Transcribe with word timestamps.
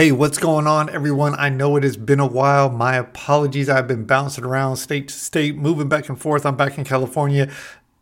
Hey, 0.00 0.12
what's 0.12 0.38
going 0.38 0.66
on, 0.66 0.88
everyone? 0.88 1.34
I 1.36 1.50
know 1.50 1.76
it 1.76 1.82
has 1.82 1.98
been 1.98 2.20
a 2.20 2.26
while. 2.26 2.70
My 2.70 2.96
apologies. 2.96 3.68
I've 3.68 3.86
been 3.86 4.06
bouncing 4.06 4.44
around 4.44 4.76
state 4.76 5.08
to 5.08 5.14
state, 5.14 5.56
moving 5.56 5.90
back 5.90 6.08
and 6.08 6.18
forth. 6.18 6.46
I'm 6.46 6.56
back 6.56 6.78
in 6.78 6.84
California. 6.84 7.50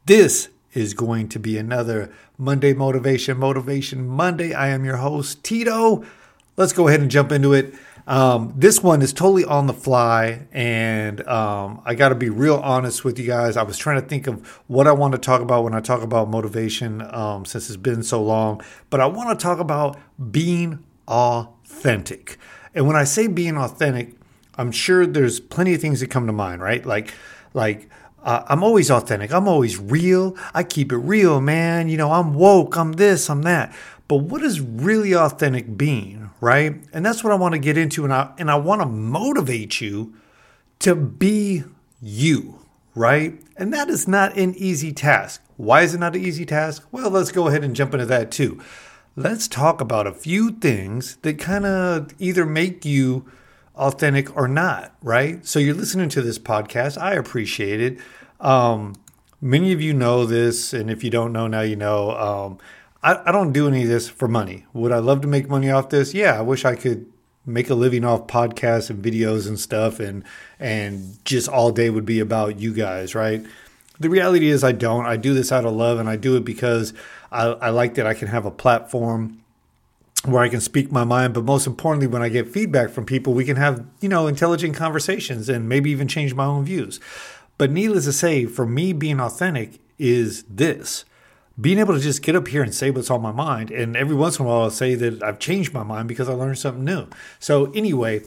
This 0.07 0.49
is 0.75 0.95
going 0.95 1.29
to 1.31 1.41
be 1.41 1.59
another 1.59 2.13
Monday 2.39 2.73
Motivation, 2.73 3.37
Motivation 3.37 4.07
Monday. 4.07 4.55
I 4.55 4.69
am 4.69 4.85
your 4.85 4.99
host, 4.99 5.43
Tito. 5.43 6.05
Let's 6.57 6.73
go 6.73 6.87
ahead 6.87 7.01
and 7.01 7.11
jump 7.11 7.33
into 7.33 7.53
it. 7.53 7.75
Um, 8.07 8.55
this 8.57 8.81
one 8.81 9.03
is 9.03 9.13
totally 9.13 9.45
on 9.45 9.67
the 9.67 9.75
fly, 9.75 10.47
and 10.53 11.27
um, 11.27 11.83
I 11.85 11.97
got 11.97 12.11
to 12.11 12.15
be 12.15 12.31
real 12.31 12.59
honest 12.59 13.05
with 13.05 13.19
you 13.19 13.27
guys. 13.27 13.57
I 13.57 13.65
was 13.65 13.77
trying 13.77 14.01
to 14.01 14.07
think 14.07 14.29
of 14.29 14.47
what 14.69 14.87
I 14.87 14.93
want 14.93 15.15
to 15.15 15.19
talk 15.19 15.41
about 15.41 15.65
when 15.65 15.75
I 15.75 15.81
talk 15.81 16.03
about 16.03 16.31
motivation 16.31 17.03
um, 17.13 17.45
since 17.45 17.69
it's 17.69 17.77
been 17.77 18.05
so 18.05 18.23
long, 18.23 18.63
but 18.89 19.01
I 19.01 19.07
want 19.07 19.37
to 19.37 19.43
talk 19.43 19.59
about 19.59 19.99
being 20.31 20.85
authentic. 21.09 22.39
And 22.75 22.87
when 22.87 22.97
I 22.97 23.05
say 23.05 23.27
being 23.27 23.57
authentic, 23.57 24.15
I'm 24.57 24.71
sure 24.71 25.07
there's 25.07 25.41
plenty 25.41 25.75
of 25.75 25.81
things 25.81 26.01
that 26.01 26.11
come 26.11 26.27
to 26.27 26.33
mind, 26.33 26.61
right? 26.61 26.85
Like, 26.85 27.15
like 27.55 27.89
uh, 28.23 28.45
I'm 28.47 28.63
always 28.63 28.91
authentic. 28.91 29.33
I'm 29.33 29.49
always 29.49 29.79
real. 29.79 30.37
I 30.55 30.63
keep 30.63 30.93
it 30.93 30.99
real, 30.99 31.41
man. 31.41 31.89
You 31.89 31.97
know, 31.97 32.13
I'm 32.13 32.35
woke. 32.35 32.77
I'm 32.77 32.93
this. 32.93 33.31
I'm 33.31 33.43
that. 33.43 33.75
But 34.07 34.17
what 34.17 34.43
is 34.43 34.61
really 34.61 35.15
authentic 35.15 35.77
being, 35.77 36.31
right? 36.41 36.77
And 36.93 37.05
that's 37.05 37.23
what 37.23 37.33
I 37.33 37.37
want 37.37 37.55
to 37.55 37.59
get 37.59 37.77
into, 37.77 38.05
and 38.05 38.13
I 38.13 38.33
and 38.39 38.51
I 38.51 38.57
want 38.57 38.81
to 38.81 38.87
motivate 38.87 39.81
you 39.81 40.15
to 40.81 40.95
be 40.95 41.65
you, 42.01 42.61
right? 42.95 43.39
And 43.57 43.73
that 43.75 43.91
is 43.91 44.09
not 44.09 44.37
an 44.37 44.55
easy 44.55 44.93
task. 44.93 45.43
Why 45.57 45.83
is 45.83 45.95
it 45.95 45.99
not 45.99 46.17
an 46.17 46.25
easy 46.25 46.47
task? 46.47 46.87
Well, 46.91 47.11
let's 47.11 47.33
go 47.33 47.49
ahead 47.49 47.65
and 47.65 47.77
jump 47.77 47.93
into 47.93 48.07
that 48.07 48.31
too 48.31 48.63
let's 49.19 49.49
talk 49.49 49.81
about 49.81 50.07
a 50.07 50.13
few 50.13 50.53
things 50.53 51.17
that 51.23 51.39
kind 51.41 51.67
of 51.67 52.15
either 52.21 52.47
make 52.47 52.85
you 52.85 53.29
authentic 53.75 54.35
or 54.37 54.47
not, 54.47 54.95
right? 55.03 55.45
So 55.45 55.59
you're 55.59 55.75
listening 55.75 56.09
to 56.11 56.23
this 56.23 56.39
podcast. 56.39 56.97
I 56.97 57.15
appreciate 57.15 57.81
it. 57.81 57.99
Um, 58.41 58.95
many 59.41 59.73
of 59.73 59.83
you 59.83 59.93
know 59.93 60.25
this, 60.25 60.73
and 60.73 60.89
if 60.89 61.03
you 61.03 61.11
don't 61.11 61.33
know 61.33 61.49
now, 61.49 61.63
you 61.63 61.75
know. 61.75 62.13
Um, 62.13 62.59
I, 63.03 63.29
I 63.29 63.33
don't 63.33 63.53
do 63.53 63.67
any 63.67 63.83
of 63.83 63.89
this 63.89 64.09
for 64.09 64.29
money. 64.29 64.67
Would 64.73 64.93
I 64.93 64.99
love 64.99 65.21
to 65.23 65.29
make 65.29 65.49
money 65.49 65.71
off 65.71 65.89
this? 65.89 66.15
Yeah, 66.15 66.39
I 66.39 66.43
wish 66.43 66.65
I 66.65 66.77
could 66.77 67.07
make 67.45 67.71
a 67.71 67.75
living 67.75 68.05
off 68.05 68.29
podcasts 68.29 68.89
and 68.89 69.05
videos 69.05 69.49
and 69.49 69.59
stuff, 69.59 69.99
and 69.99 70.23
and 70.61 71.19
just 71.25 71.49
all 71.49 71.73
day 71.73 71.91
would 71.91 72.07
be 72.07 72.21
about 72.21 72.61
you 72.61 72.73
guys, 72.73 73.17
right? 73.17 73.45
The 74.01 74.11
reality 74.11 74.49
is, 74.49 74.63
I 74.63 74.73
don't. 74.73 75.07
I 75.07 75.17
do 75.17 75.35
this 75.35 75.51
out 75.51 75.65
of 75.65 75.73
love, 75.73 75.99
and 75.99 76.09
I 76.09 76.17
do 76.17 76.37
it 76.37 76.45
because 76.45 76.95
I, 77.33 77.47
I 77.47 77.71
like 77.71 77.95
that 77.95 78.07
I 78.07 78.15
can 78.15 78.29
have 78.29 78.47
a 78.47 78.51
platform 78.51 79.43
where 80.25 80.43
I 80.43 80.49
can 80.49 80.61
speak 80.61 80.91
my 80.91 81.05
mind, 81.05 81.35
but 81.35 81.45
most 81.45 81.67
importantly, 81.67 82.07
when 82.07 82.23
I 82.23 82.29
get 82.29 82.49
feedback 82.49 82.91
from 82.91 83.07
people, 83.07 83.35
we 83.35 83.45
can 83.45 83.57
have, 83.57 83.85
you 84.01 84.09
know, 84.09 84.27
intelligent 84.27 84.75
conversations 84.75 85.49
and 85.49 85.69
maybe 85.69 85.91
even 85.91 86.09
change 86.09 86.35
my 86.35 86.45
own 86.45 86.65
views. 86.65 86.99
But 87.57 87.71
needless 87.71 88.05
to 88.05 88.13
say, 88.13 88.47
for 88.47 88.67
me, 88.67 88.93
being 88.93 89.21
authentic 89.21 89.79
is 89.99 90.43
this 90.45 91.05
being 91.61 91.79
able 91.79 91.95
to 91.95 92.01
just 92.01 92.23
get 92.23 92.37
up 92.37 92.47
here 92.49 92.63
and 92.63 92.73
say 92.73 92.91
what's 92.91 93.11
on 93.11 93.21
my 93.21 93.33
mind. 93.33 93.71
And 93.71 93.97
every 93.97 94.15
once 94.15 94.39
in 94.39 94.45
a 94.45 94.49
while, 94.49 94.63
I'll 94.63 94.71
say 94.71 94.95
that 94.95 95.23
I've 95.23 95.39
changed 95.39 95.73
my 95.75 95.83
mind 95.83 96.07
because 96.07 96.29
I 96.29 96.33
learned 96.33 96.59
something 96.59 96.85
new. 96.85 97.09
So, 97.41 97.73
anyway, 97.73 98.23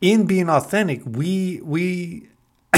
in 0.00 0.26
being 0.26 0.48
authentic, 0.48 1.02
we, 1.04 1.60
we, 1.62 2.28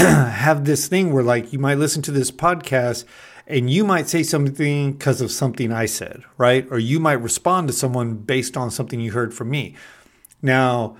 have 0.31 0.65
this 0.65 0.87
thing 0.87 1.13
where 1.13 1.23
like 1.23 1.53
you 1.53 1.59
might 1.59 1.77
listen 1.77 2.01
to 2.01 2.11
this 2.11 2.31
podcast 2.31 3.05
and 3.45 3.69
you 3.69 3.83
might 3.83 4.07
say 4.07 4.23
something 4.23 4.93
because 4.93 5.21
of 5.21 5.31
something 5.31 5.71
I 5.71 5.85
said, 5.85 6.23
right? 6.37 6.67
Or 6.71 6.79
you 6.79 6.99
might 6.99 7.13
respond 7.13 7.67
to 7.67 7.73
someone 7.73 8.15
based 8.15 8.57
on 8.57 8.71
something 8.71 8.99
you 8.99 9.11
heard 9.11 9.33
from 9.33 9.49
me. 9.49 9.75
Now, 10.41 10.97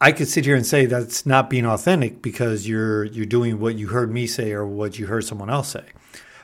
I 0.00 0.10
could 0.10 0.26
sit 0.26 0.44
here 0.44 0.56
and 0.56 0.66
say 0.66 0.86
that's 0.86 1.24
not 1.24 1.50
being 1.50 1.66
authentic 1.66 2.22
because 2.22 2.66
you're 2.66 3.04
you're 3.04 3.26
doing 3.26 3.60
what 3.60 3.76
you 3.76 3.88
heard 3.88 4.12
me 4.12 4.26
say 4.26 4.50
or 4.52 4.66
what 4.66 4.98
you 4.98 5.06
heard 5.06 5.24
someone 5.24 5.50
else 5.50 5.68
say. 5.68 5.84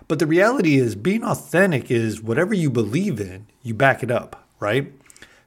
But 0.07 0.21
the 0.21 0.27
reality 0.27 0.77
is 0.77 0.95
being 0.95 1.25
authentic 1.25 1.91
is 1.91 2.23
whatever 2.23 2.55
you 2.55 2.71
believe 2.71 3.19
in, 3.21 3.47
you 3.63 3.75
back 3.75 4.05
it 4.05 4.11
up, 4.11 4.47
right? 4.61 4.93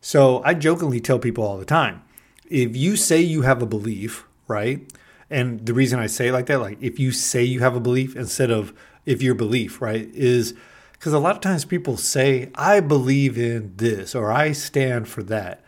So 0.01 0.41
I 0.43 0.55
jokingly 0.55 0.99
tell 0.99 1.19
people 1.19 1.45
all 1.45 1.57
the 1.57 1.65
time, 1.65 2.01
if 2.49 2.75
you 2.75 2.97
say 2.97 3.21
you 3.21 3.43
have 3.43 3.61
a 3.61 3.65
belief, 3.65 4.25
right? 4.47 4.91
And 5.31 5.65
the 5.65 5.73
reason 5.73 5.99
I 5.99 6.07
say 6.07 6.27
it 6.27 6.33
like 6.33 6.47
that, 6.47 6.59
like 6.59 6.77
if 6.81 6.99
you 6.99 7.11
say 7.11 7.43
you 7.43 7.61
have 7.61 7.75
a 7.75 7.79
belief 7.79 8.15
instead 8.15 8.51
of 8.51 8.73
if 9.05 9.21
your 9.21 9.33
belief, 9.33 9.81
right, 9.81 10.09
is 10.13 10.53
because 10.91 11.13
a 11.13 11.19
lot 11.19 11.35
of 11.35 11.41
times 11.41 11.65
people 11.65 11.97
say, 11.97 12.51
I 12.53 12.81
believe 12.81 13.37
in 13.37 13.73
this 13.77 14.13
or 14.13 14.31
I 14.31 14.51
stand 14.51 15.07
for 15.07 15.23
that. 15.23 15.63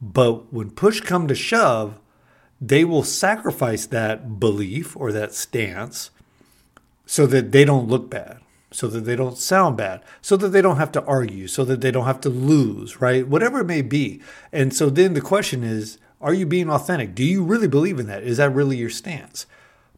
But 0.00 0.52
when 0.52 0.70
push 0.70 1.00
come 1.00 1.28
to 1.28 1.34
shove, 1.34 2.00
they 2.60 2.84
will 2.84 3.02
sacrifice 3.02 3.84
that 3.86 4.38
belief 4.38 4.96
or 4.96 5.12
that 5.12 5.34
stance 5.34 6.10
so 7.04 7.26
that 7.26 7.52
they 7.52 7.64
don't 7.64 7.88
look 7.88 8.08
bad, 8.08 8.38
so 8.70 8.86
that 8.86 9.00
they 9.00 9.16
don't 9.16 9.36
sound 9.36 9.76
bad, 9.76 10.02
so 10.22 10.36
that 10.36 10.48
they 10.48 10.62
don't 10.62 10.76
have 10.76 10.92
to 10.92 11.04
argue, 11.04 11.48
so 11.48 11.64
that 11.64 11.80
they 11.80 11.90
don't 11.90 12.06
have 12.06 12.20
to 12.20 12.28
lose, 12.28 13.00
right? 13.00 13.26
Whatever 13.26 13.60
it 13.60 13.66
may 13.66 13.82
be. 13.82 14.22
And 14.52 14.72
so 14.72 14.88
then 14.88 15.14
the 15.14 15.20
question 15.20 15.64
is, 15.64 15.98
are 16.20 16.34
you 16.34 16.46
being 16.46 16.70
authentic? 16.70 17.14
Do 17.14 17.24
you 17.24 17.42
really 17.42 17.68
believe 17.68 17.98
in 17.98 18.06
that? 18.06 18.22
Is 18.22 18.36
that 18.36 18.54
really 18.54 18.76
your 18.76 18.90
stance? 18.90 19.46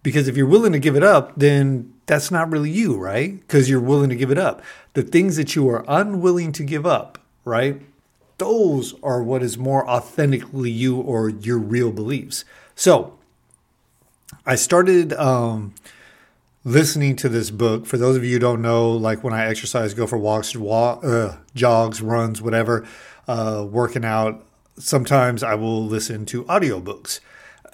Because 0.02 0.28
if 0.28 0.36
you're 0.36 0.46
willing 0.46 0.72
to 0.72 0.78
give 0.78 0.96
it 0.96 1.02
up, 1.02 1.32
then 1.36 1.92
that's 2.06 2.30
not 2.30 2.50
really 2.50 2.70
you, 2.70 2.96
right? 2.96 3.38
Because 3.40 3.70
you're 3.70 3.80
willing 3.80 4.08
to 4.10 4.16
give 4.16 4.30
it 4.30 4.38
up. 4.38 4.62
The 4.94 5.02
things 5.02 5.36
that 5.36 5.54
you 5.54 5.68
are 5.68 5.84
unwilling 5.88 6.52
to 6.52 6.64
give 6.64 6.84
up, 6.84 7.18
right? 7.44 7.80
Those 8.38 8.94
are 9.02 9.22
what 9.22 9.42
is 9.42 9.56
more 9.56 9.88
authentically 9.88 10.70
you 10.70 10.96
or 10.96 11.28
your 11.28 11.58
real 11.58 11.92
beliefs. 11.92 12.44
So 12.74 13.16
I 14.44 14.56
started 14.56 15.12
um, 15.12 15.74
listening 16.64 17.14
to 17.16 17.28
this 17.28 17.50
book. 17.50 17.86
For 17.86 17.96
those 17.96 18.16
of 18.16 18.24
you 18.24 18.32
who 18.32 18.38
don't 18.40 18.62
know, 18.62 18.90
like 18.90 19.22
when 19.22 19.32
I 19.32 19.46
exercise, 19.46 19.94
go 19.94 20.06
for 20.08 20.18
walks, 20.18 20.56
walk, 20.56 21.04
uh, 21.04 21.36
jogs, 21.54 22.02
runs, 22.02 22.42
whatever, 22.42 22.86
uh, 23.28 23.64
working 23.70 24.04
out, 24.04 24.44
sometimes 24.78 25.42
I 25.42 25.54
will 25.54 25.84
listen 25.84 26.26
to 26.26 26.44
audiobooks. 26.44 27.20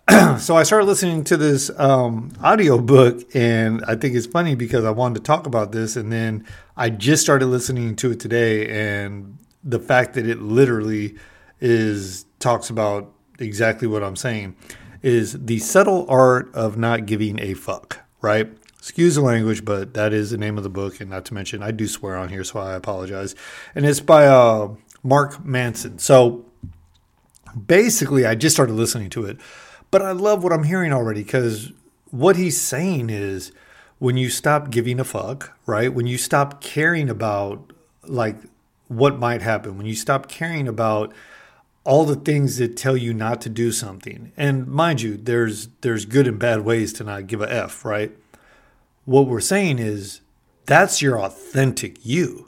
so 0.40 0.56
I 0.56 0.62
started 0.62 0.86
listening 0.86 1.24
to 1.24 1.36
this 1.36 1.70
um, 1.78 2.32
audio 2.42 2.78
book, 2.78 3.22
and 3.34 3.84
I 3.86 3.94
think 3.94 4.14
it's 4.14 4.26
funny 4.26 4.54
because 4.54 4.84
I 4.84 4.90
wanted 4.90 5.16
to 5.16 5.20
talk 5.20 5.46
about 5.46 5.72
this, 5.72 5.96
and 5.96 6.10
then 6.10 6.46
I 6.76 6.90
just 6.90 7.22
started 7.22 7.46
listening 7.46 7.94
to 7.96 8.12
it 8.12 8.20
today, 8.20 8.68
and 8.68 9.36
the 9.62 9.78
fact 9.78 10.14
that 10.14 10.26
it 10.26 10.40
literally 10.40 11.16
is 11.60 12.24
talks 12.38 12.70
about 12.70 13.12
exactly 13.38 13.86
what 13.86 14.02
I'm 14.02 14.16
saying 14.16 14.56
is 15.02 15.34
the 15.44 15.58
subtle 15.58 16.06
art 16.08 16.52
of 16.54 16.76
not 16.76 17.06
giving 17.06 17.38
a 17.40 17.54
fuck, 17.54 18.00
right? 18.20 18.48
Excuse 18.78 19.16
the 19.16 19.20
language, 19.20 19.64
but 19.64 19.94
that 19.94 20.12
is 20.12 20.30
the 20.30 20.38
name 20.38 20.56
of 20.56 20.62
the 20.62 20.70
book, 20.70 21.00
and 21.00 21.10
not 21.10 21.24
to 21.26 21.34
mention 21.34 21.62
I 21.62 21.70
do 21.70 21.86
swear 21.86 22.16
on 22.16 22.30
here, 22.30 22.44
so 22.44 22.60
I 22.60 22.74
apologize. 22.74 23.34
And 23.74 23.84
it's 23.84 24.00
by 24.00 24.26
uh, 24.26 24.74
Mark 25.02 25.44
Manson. 25.44 25.98
So 25.98 26.46
basically, 27.66 28.26
I 28.26 28.34
just 28.34 28.54
started 28.56 28.74
listening 28.74 29.10
to 29.10 29.24
it, 29.24 29.38
but 29.90 30.02
I 30.02 30.12
love 30.12 30.42
what 30.42 30.52
I'm 30.52 30.64
hearing 30.64 30.92
already 30.92 31.22
because 31.22 31.72
what 32.10 32.36
he's 32.36 32.60
saying 32.60 33.10
is 33.10 33.52
when 33.98 34.16
you 34.16 34.30
stop 34.30 34.70
giving 34.70 35.00
a 35.00 35.04
fuck, 35.04 35.56
right? 35.66 35.92
When 35.92 36.06
you 36.06 36.18
stop 36.18 36.60
caring 36.60 37.10
about 37.10 37.72
like 38.04 38.36
what 38.88 39.18
might 39.18 39.42
happen, 39.42 39.76
when 39.76 39.86
you 39.86 39.94
stop 39.94 40.28
caring 40.28 40.68
about 40.68 41.12
all 41.84 42.04
the 42.04 42.16
things 42.16 42.58
that 42.58 42.76
tell 42.76 42.98
you 42.98 43.14
not 43.14 43.40
to 43.40 43.48
do 43.48 43.72
something. 43.72 44.30
And 44.36 44.66
mind 44.66 45.00
you, 45.00 45.16
there's 45.16 45.68
there's 45.80 46.04
good 46.04 46.26
and 46.26 46.38
bad 46.38 46.60
ways 46.60 46.92
to 46.94 47.04
not 47.04 47.26
give 47.26 47.40
a 47.40 47.50
f, 47.50 47.82
right? 47.82 48.12
What 49.06 49.26
we're 49.26 49.40
saying 49.40 49.78
is 49.78 50.20
that's 50.66 51.00
your 51.00 51.18
authentic 51.18 52.04
you 52.04 52.47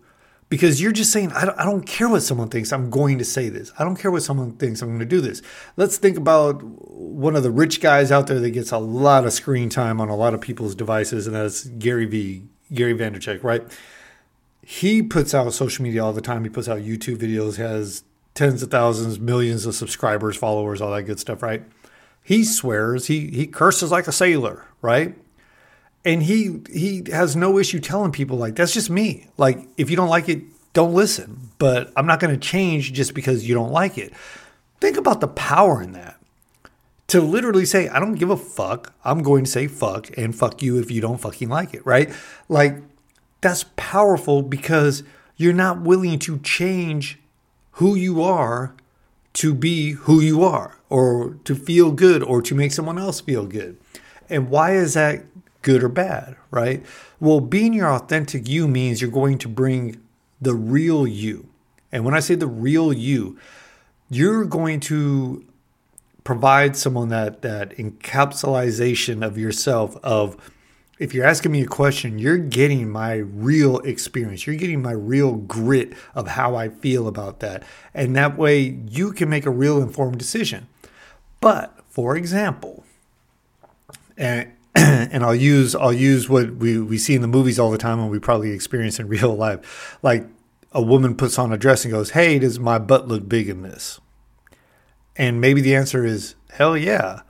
because 0.51 0.83
you're 0.83 0.93
just 0.93 1.13
saying, 1.13 1.33
I 1.33 1.47
don't, 1.47 1.59
I 1.59 1.65
don't 1.65 1.87
care 1.87 2.09
what 2.09 2.23
someone 2.23 2.49
thinks. 2.49 2.73
I'm 2.73 2.91
going 2.91 3.19
to 3.19 3.25
say 3.25 3.49
this. 3.49 3.73
I 3.79 3.85
don't 3.85 3.97
care 3.97 4.11
what 4.11 4.25
someone 4.25 4.53
thinks. 4.53 4.83
I'm 4.83 4.89
going 4.89 4.99
to 4.99 5.07
do 5.07 5.21
this. 5.21 5.41
Let's 5.77 5.97
think 5.97 6.19
about 6.19 6.63
one 6.63 7.37
of 7.37 7.45
the 7.45 7.53
rich 7.53 7.81
guys 7.81 8.11
out 8.11 8.27
there 8.27 8.41
that 8.41 8.51
gets 8.51 8.73
a 8.73 8.79
lot 8.79 9.25
of 9.25 9.33
screen 9.33 9.71
time 9.71 10.01
on 10.01 10.09
a 10.09 10.17
lot 10.17 10.35
of 10.35 10.41
people's 10.41 10.75
devices, 10.75 11.27
and 11.27 11.35
that's 11.35 11.65
Gary 11.65 12.05
V. 12.05 12.43
Gary 12.73 12.95
Vaynerchuk, 12.95 13.43
right? 13.43 13.63
He 14.63 15.03
puts 15.03 15.35
out 15.35 15.53
social 15.53 15.83
media 15.83 16.05
all 16.05 16.13
the 16.13 16.21
time. 16.21 16.45
He 16.45 16.51
puts 16.51 16.69
out 16.69 16.81
YouTube 16.81 17.17
videos, 17.17 17.57
has 17.57 18.05
tens 18.35 18.63
of 18.63 18.71
thousands, 18.71 19.19
millions 19.19 19.67
of 19.67 19.75
subscribers, 19.75 20.37
followers, 20.37 20.81
all 20.81 20.93
that 20.93 21.03
good 21.03 21.19
stuff, 21.19 21.43
right? 21.43 21.65
He 22.23 22.45
swears, 22.45 23.07
he 23.07 23.29
he 23.31 23.47
curses 23.47 23.91
like 23.91 24.07
a 24.07 24.13
sailor, 24.13 24.67
right? 24.83 25.17
And 26.05 26.23
he 26.23 26.61
he 26.73 27.05
has 27.11 27.37
no 27.37 27.59
issue 27.59 27.79
telling 27.79 28.13
people 28.13 28.39
like 28.39 28.57
that's 28.57 28.73
just 28.73 28.91
me. 28.91 29.29
Like 29.37 29.69
if 29.77 29.91
you 29.91 29.97
don't 29.97 30.09
like 30.09 30.29
it, 30.29 30.43
don't 30.73 30.95
listen. 30.95 31.51
But 31.59 31.93
I'm 31.97 32.07
not 32.07 32.21
going 32.21 32.33
to 32.33 32.41
change 32.41 32.93
just 32.93 33.15
because 33.15 33.47
you 33.47 33.55
don't 33.55 33.73
like 33.73 33.99
it. 33.99 34.13
Think 34.81 34.97
about 34.97 35.21
the 35.21 35.29
power 35.29 35.83
in 35.83 35.93
that. 35.93 36.17
To 37.09 37.21
literally 37.21 37.67
say, 37.67 37.89
I 37.89 37.99
don't 37.99 38.15
give 38.15 38.31
a 38.31 38.37
fuck. 38.37 38.95
I'm 39.05 39.23
going 39.23 39.45
to 39.45 39.51
say 39.51 39.67
fuck 39.67 40.17
and 40.17 40.35
fuck 40.35 40.63
you 40.63 40.79
if 40.79 40.91
you 40.91 41.01
don't 41.01 41.21
fucking 41.21 41.49
like 41.49 41.75
it, 41.75 41.85
right? 41.85 42.11
Like 42.49 42.77
that's 43.41 43.65
powerful 43.77 44.43
because 44.43 45.03
you're 45.37 45.53
not 45.53 45.81
willing 45.81 46.19
to 46.21 46.39
change 46.39 47.19
who 47.73 47.95
you 47.95 48.23
are 48.23 48.75
to 49.33 49.55
be 49.55 49.93
who 49.93 50.21
you 50.21 50.43
are 50.45 50.77
or 50.89 51.37
to 51.45 51.55
feel 51.55 51.93
good 51.93 52.23
or 52.23 52.43
to 52.43 52.55
make 52.55 52.73
someone 52.73 52.99
else 52.99 53.21
feel 53.21 53.47
good. 53.47 53.77
And 54.29 54.49
why 54.49 54.75
is 54.75 54.95
that 54.95 55.25
good 55.63 55.83
or 55.83 55.89
bad, 55.89 56.37
right? 56.51 56.85
Well, 57.19 57.41
being 57.41 57.73
your 57.73 57.93
authentic 57.93 58.49
you 58.49 58.67
means 58.67 59.01
you're 59.01 59.11
going 59.11 59.39
to 59.39 59.49
bring 59.49 60.01
the 60.41 60.55
real 60.55 61.07
you. 61.07 61.49
And 61.93 62.05
when 62.05 62.15
I 62.15 62.21
say 62.21 62.35
the 62.35 62.47
real 62.47 62.93
you, 62.93 63.39
you're 64.09 64.45
going 64.45 64.81
to 64.81 65.45
provide 66.25 66.77
someone 66.77 67.09
that 67.09 67.43
that 67.43 67.77
encapsulation 67.77 69.25
of 69.25 69.39
yourself 69.39 69.97
of 70.03 70.37
if 70.99 71.15
you're 71.15 71.25
asking 71.25 71.53
me 71.53 71.63
a 71.63 71.67
question, 71.67 72.19
you're 72.19 72.37
getting 72.37 72.91
my 72.91 73.15
real 73.15 73.79
experience. 73.79 74.47
You're 74.47 74.57
getting 74.57 74.83
my 74.83 74.93
real 74.93 75.33
grit 75.33 75.95
of 76.15 76.29
how 76.29 76.57
I 76.57 76.69
feel 76.69 77.09
about 77.09 77.41
that. 77.41 77.63
And 77.95 78.15
that 78.17 78.37
way 78.37 78.79
you 78.87 79.13
can 79.13 79.31
make 79.31 79.47
a 79.47 79.51
real 79.51 79.81
informed 79.81 80.19
decision. 80.19 80.69
But 81.41 81.83
for 81.89 82.17
example, 82.17 82.85
and 84.19 84.53
and 85.13 85.23
I'll 85.23 85.35
use 85.35 85.75
I'll 85.75 85.93
use 85.93 86.29
what 86.29 86.55
we, 86.57 86.79
we 86.79 86.97
see 86.97 87.15
in 87.15 87.21
the 87.21 87.29
movies 87.29 87.59
all 87.59 87.71
the 87.71 87.79
time 87.79 87.99
and 87.99 88.11
we 88.11 88.19
probably 88.19 88.53
experience 88.53 88.99
in 88.99 89.09
real 89.09 89.35
life. 89.35 89.99
Like 90.03 90.27
a 90.73 90.81
woman 90.81 91.17
puts 91.17 91.39
on 91.39 91.53
a 91.53 91.59
dress 91.59 91.85
and 91.85 91.93
goes, 91.93 92.11
Hey, 92.11 92.39
does 92.39 92.59
my 92.59 92.79
butt 92.79 93.07
look 93.07 93.29
big 93.29 93.49
in 93.49 93.63
this? 93.63 94.01
And 95.17 95.41
maybe 95.41 95.61
the 95.61 95.75
answer 95.75 96.05
is 96.05 96.35
hell 96.53 96.79
yeah. 96.79 97.21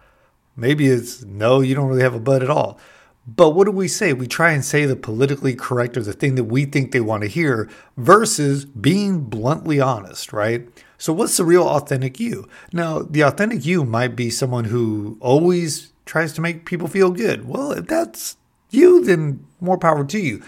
Maybe 0.55 0.87
it's 0.87 1.25
no, 1.25 1.61
you 1.61 1.75
don't 1.75 1.88
really 1.88 2.02
have 2.02 2.14
a 2.14 2.20
butt 2.20 2.43
at 2.43 2.50
all. 2.50 2.79
But 3.26 3.50
what 3.50 3.64
do 3.64 3.70
we 3.70 3.88
say? 3.88 4.12
We 4.12 4.26
try 4.26 4.53
and 4.53 4.64
say 4.64 4.87
the 4.87 4.96
politically 4.96 5.55
correct 5.55 5.96
or 5.96 6.03
the 6.03 6.12
thing 6.12 6.37
that 6.37 6.44
we 6.44 6.64
think 6.64 6.93
they 6.93 7.00
want 7.00 7.23
to 7.23 7.29
hear 7.29 7.69
versus 7.96 8.64
being 8.64 9.20
bluntly 9.20 9.81
honest, 9.81 10.32
right? 10.32 10.69
So, 10.99 11.12
what's 11.12 11.37
the 11.37 11.44
real 11.44 11.69
authentic 11.69 12.19
you? 12.19 12.49
Now, 12.73 13.00
the 13.00 13.23
authentic 13.23 13.64
you 13.64 13.85
might 13.85 14.17
be 14.17 14.31
someone 14.31 14.64
who 14.64 15.17
always 15.20 15.93
tries 16.10 16.32
to 16.32 16.40
make 16.40 16.66
people 16.66 16.88
feel 16.88 17.12
good. 17.12 17.46
Well, 17.46 17.70
if 17.70 17.86
that's 17.86 18.36
you, 18.70 19.04
then 19.04 19.46
more 19.60 19.78
power 19.78 20.04
to 20.04 20.18
you. 20.18 20.42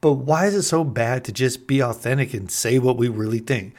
But 0.00 0.14
why 0.14 0.46
is 0.46 0.56
it 0.56 0.62
so 0.62 0.82
bad 0.82 1.24
to 1.24 1.32
just 1.32 1.68
be 1.68 1.80
authentic 1.80 2.34
and 2.34 2.50
say 2.50 2.80
what 2.80 2.96
we 2.96 3.06
really 3.06 3.38
think? 3.38 3.76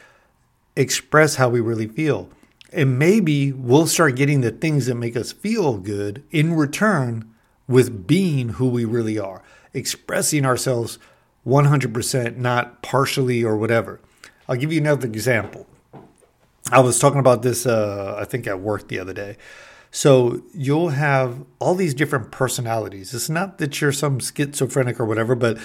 Express 0.77 1.35
how 1.35 1.49
we 1.49 1.59
really 1.59 1.87
feel. 1.87 2.29
And 2.71 2.97
maybe 2.97 3.51
we'll 3.51 3.87
start 3.87 4.15
getting 4.15 4.39
the 4.39 4.51
things 4.51 4.85
that 4.85 4.95
make 4.95 5.17
us 5.17 5.33
feel 5.33 5.77
good 5.77 6.23
in 6.31 6.53
return 6.53 7.29
with 7.67 8.07
being 8.07 8.49
who 8.49 8.69
we 8.69 8.85
really 8.85 9.19
are, 9.19 9.43
expressing 9.73 10.45
ourselves 10.45 10.99
100%, 11.45 12.37
not 12.37 12.81
partially 12.81 13.43
or 13.43 13.57
whatever. 13.57 13.99
I'll 14.47 14.55
give 14.55 14.71
you 14.71 14.79
another 14.79 15.07
example. 15.07 15.67
I 16.71 16.79
was 16.79 16.97
talking 16.97 17.19
about 17.19 17.41
this, 17.41 17.65
uh, 17.65 18.15
I 18.17 18.23
think, 18.23 18.47
at 18.47 18.61
work 18.61 18.87
the 18.87 18.99
other 18.99 19.13
day. 19.13 19.35
So 19.91 20.43
you'll 20.53 20.89
have 20.89 21.43
all 21.59 21.75
these 21.75 21.93
different 21.93 22.31
personalities. 22.31 23.13
It's 23.13 23.29
not 23.29 23.57
that 23.57 23.81
you're 23.81 23.91
some 23.91 24.19
schizophrenic 24.19 24.99
or 24.99 25.05
whatever, 25.05 25.35
but 25.35 25.57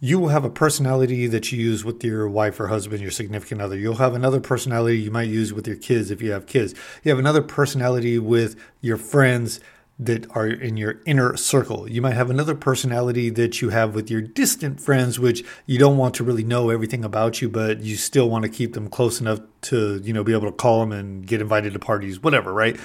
you 0.00 0.18
will 0.18 0.28
have 0.28 0.44
a 0.44 0.50
personality 0.50 1.26
that 1.26 1.50
you 1.50 1.60
use 1.60 1.84
with 1.84 2.04
your 2.04 2.28
wife 2.28 2.60
or 2.60 2.68
husband, 2.68 3.00
your 3.00 3.10
significant 3.10 3.60
other. 3.60 3.76
You'll 3.76 3.96
have 3.96 4.14
another 4.14 4.40
personality 4.40 4.98
you 4.98 5.10
might 5.10 5.28
use 5.28 5.52
with 5.52 5.66
your 5.66 5.76
kids 5.76 6.10
if 6.10 6.22
you 6.22 6.30
have 6.30 6.46
kids. 6.46 6.74
You 7.02 7.10
have 7.10 7.18
another 7.18 7.42
personality 7.42 8.18
with 8.18 8.56
your 8.80 8.96
friends 8.96 9.60
that 10.00 10.30
are 10.36 10.46
in 10.46 10.76
your 10.76 11.00
inner 11.06 11.36
circle. 11.36 11.90
You 11.90 12.00
might 12.00 12.14
have 12.14 12.30
another 12.30 12.54
personality 12.54 13.30
that 13.30 13.60
you 13.60 13.70
have 13.70 13.96
with 13.96 14.08
your 14.08 14.20
distant 14.20 14.80
friends, 14.80 15.18
which 15.18 15.44
you 15.66 15.78
don't 15.78 15.96
want 15.96 16.14
to 16.14 16.24
really 16.24 16.44
know 16.44 16.70
everything 16.70 17.04
about 17.04 17.42
you, 17.42 17.48
but 17.48 17.80
you 17.80 17.96
still 17.96 18.30
want 18.30 18.44
to 18.44 18.48
keep 18.48 18.74
them 18.74 18.88
close 18.88 19.20
enough 19.20 19.40
to, 19.62 20.00
you 20.04 20.12
know, 20.12 20.22
be 20.22 20.32
able 20.32 20.46
to 20.46 20.52
call 20.56 20.80
them 20.80 20.92
and 20.92 21.26
get 21.26 21.40
invited 21.40 21.72
to 21.72 21.80
parties, 21.80 22.22
whatever, 22.22 22.52
right? 22.52 22.78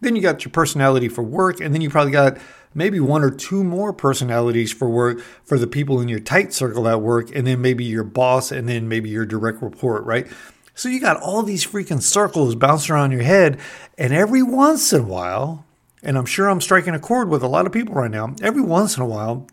Then 0.00 0.16
you 0.16 0.22
got 0.22 0.44
your 0.44 0.52
personality 0.52 1.08
for 1.08 1.22
work, 1.22 1.60
and 1.60 1.74
then 1.74 1.82
you 1.82 1.90
probably 1.90 2.12
got 2.12 2.38
maybe 2.74 3.00
one 3.00 3.22
or 3.22 3.30
two 3.30 3.64
more 3.64 3.92
personalities 3.92 4.72
for 4.72 4.88
work 4.88 5.20
for 5.44 5.58
the 5.58 5.66
people 5.66 6.00
in 6.00 6.08
your 6.08 6.20
tight 6.20 6.52
circle 6.52 6.88
at 6.88 7.00
work, 7.00 7.34
and 7.34 7.46
then 7.46 7.60
maybe 7.60 7.84
your 7.84 8.04
boss, 8.04 8.50
and 8.50 8.68
then 8.68 8.88
maybe 8.88 9.10
your 9.10 9.26
direct 9.26 9.60
report, 9.62 10.04
right? 10.04 10.26
So 10.74 10.88
you 10.88 11.00
got 11.00 11.20
all 11.20 11.42
these 11.42 11.66
freaking 11.66 12.00
circles 12.00 12.54
bouncing 12.54 12.94
around 12.94 13.12
your 13.12 13.22
head, 13.22 13.58
and 13.98 14.12
every 14.12 14.42
once 14.42 14.92
in 14.92 15.02
a 15.02 15.06
while, 15.06 15.66
and 16.02 16.16
I'm 16.16 16.26
sure 16.26 16.48
I'm 16.48 16.60
striking 16.60 16.94
a 16.94 16.98
chord 16.98 17.28
with 17.28 17.42
a 17.42 17.48
lot 17.48 17.66
of 17.66 17.72
people 17.72 17.94
right 17.94 18.10
now, 18.10 18.34
every 18.40 18.62
once 18.62 18.96
in 18.96 19.02
a 19.02 19.06
while, 19.06 19.46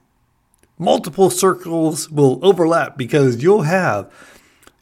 multiple 0.79 1.29
circles 1.29 2.09
will 2.09 2.39
overlap 2.41 2.97
because 2.97 3.43
you'll 3.43 3.63
have 3.63 4.09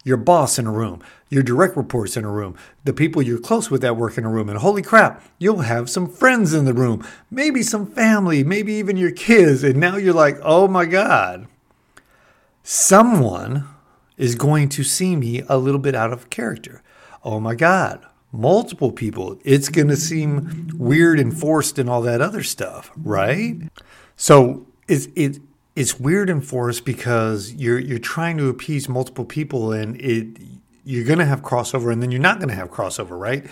your 0.06 0.16
boss 0.16 0.57
in 0.57 0.68
a 0.68 0.72
room, 0.72 1.04
your 1.30 1.44
direct 1.44 1.75
reports 1.75 2.16
in 2.16 2.24
a 2.24 2.31
room, 2.31 2.56
the 2.86 2.94
people 2.94 3.22
you're 3.22 3.40
close 3.40 3.69
with 3.69 3.84
at 3.84 3.98
work 3.98 4.18
in 4.18 4.24
a 4.24 4.30
room, 4.30 4.48
and 4.48 4.60
holy 4.60 4.84
crap, 4.84 5.22
you'll 5.40 5.62
have 5.62 5.90
some 5.90 6.07
friends 6.07 6.54
in 6.54 6.63
the 6.63 6.74
room, 6.74 7.06
maybe 7.30 7.62
some 7.62 7.88
family, 7.88 8.44
maybe 8.44 8.72
even 8.74 8.96
your 8.96 9.12
kids. 9.12 9.63
And 9.63 9.78
now 9.78 9.98
you're 9.98 10.13
like, 10.13 10.38
oh 10.44 10.68
my 10.68 10.86
God, 10.86 11.48
someone 12.63 13.68
is 14.16 14.36
going 14.36 14.69
to 14.69 14.84
see 14.84 15.16
me 15.16 15.42
a 15.50 15.57
little 15.57 15.80
bit 15.80 15.96
out 15.96 16.13
of 16.13 16.30
character. 16.30 16.84
Oh 17.24 17.40
my 17.40 17.56
God, 17.56 18.06
multiple 18.31 18.92
people, 18.92 19.40
it's 19.44 19.69
going 19.69 19.88
to 19.88 19.98
seem 19.98 20.69
weird 20.78 21.19
and 21.19 21.38
forced 21.38 21.80
and 21.80 21.90
all 21.90 22.04
that 22.04 22.22
other 22.22 22.44
stuff, 22.44 22.92
right? 22.96 23.56
So 24.16 24.68
it's 24.88 25.07
it 25.16 25.40
it's 25.75 26.00
weird 26.00 26.30
in 26.30 26.42
forced 26.42 26.86
because 26.86 27.54
you're 27.54 27.80
you're 27.80 28.00
trying 28.00 28.38
to 28.38 28.50
appease 28.50 28.88
multiple 28.88 29.25
people 29.25 29.72
and 29.72 30.00
it 30.00 30.42
you're 30.86 31.04
going 31.04 31.19
to 31.19 31.25
have 31.25 31.42
crossover 31.42 31.92
and 31.92 32.01
then 32.01 32.12
you're 32.12 32.22
not 32.22 32.38
going 32.38 32.50
to 32.50 32.56
have 32.56 32.69
crossover, 32.69 33.19
right? 33.19 33.45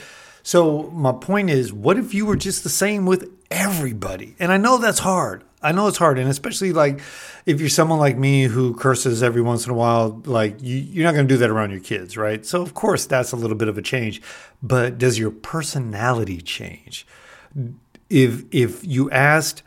So 0.43 0.83
my 0.91 1.13
point 1.13 1.49
is, 1.49 1.73
what 1.73 1.97
if 1.97 2.13
you 2.13 2.25
were 2.25 2.35
just 2.35 2.63
the 2.63 2.69
same 2.69 3.05
with 3.05 3.31
everybody? 3.49 4.35
And 4.39 4.51
I 4.51 4.57
know 4.57 4.77
that's 4.77 4.99
hard. 4.99 5.43
I 5.61 5.71
know 5.71 5.87
it's 5.87 5.97
hard, 5.97 6.19
and 6.19 6.29
especially 6.29 6.73
like 6.73 6.99
if 7.45 7.61
you're 7.61 7.69
someone 7.69 7.97
like 7.97 8.17
me 8.17 8.43
who 8.43 8.75
curses 8.75 9.23
every 9.23 9.41
once 9.41 9.65
in 9.65 9.71
a 9.71 9.73
while, 9.73 10.21
like 10.25 10.61
you, 10.61 10.75
you're 10.75 11.05
not 11.05 11.13
going 11.13 11.25
to 11.25 11.33
do 11.33 11.37
that 11.37 11.49
around 11.49 11.71
your 11.71 11.79
kids, 11.79 12.17
right? 12.17 12.45
So 12.45 12.61
of 12.61 12.73
course 12.73 13.05
that's 13.05 13.31
a 13.31 13.37
little 13.37 13.55
bit 13.55 13.69
of 13.69 13.77
a 13.77 13.81
change, 13.81 14.21
but 14.61 14.97
does 14.97 15.17
your 15.17 15.31
personality 15.31 16.41
change? 16.41 17.07
If 18.09 18.43
if 18.51 18.85
you 18.85 19.09
asked, 19.09 19.63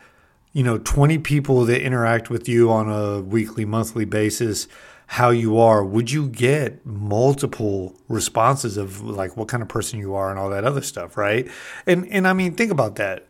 you 0.56 0.62
know, 0.62 0.78
20 0.78 1.18
people 1.18 1.66
that 1.66 1.82
interact 1.82 2.30
with 2.30 2.48
you 2.48 2.70
on 2.72 2.90
a 2.90 3.20
weekly, 3.20 3.66
monthly 3.66 4.06
basis 4.06 4.66
how 5.08 5.28
you 5.28 5.58
are, 5.58 5.84
would 5.84 6.10
you 6.10 6.28
get 6.28 6.84
multiple 6.86 7.94
responses 8.08 8.78
of 8.78 9.02
like 9.02 9.36
what 9.36 9.48
kind 9.48 9.62
of 9.62 9.68
person 9.68 10.00
you 10.00 10.14
are 10.14 10.30
and 10.30 10.38
all 10.38 10.48
that 10.48 10.64
other 10.64 10.80
stuff, 10.80 11.18
right? 11.18 11.46
And 11.86 12.10
and 12.10 12.26
I 12.26 12.32
mean, 12.32 12.54
think 12.54 12.72
about 12.72 12.96
that 12.96 13.26